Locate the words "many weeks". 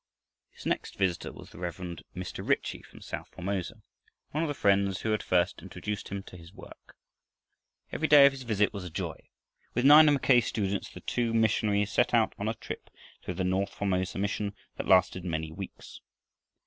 15.23-16.01